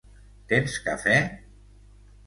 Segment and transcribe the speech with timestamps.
[0.53, 1.21] Tens cafè?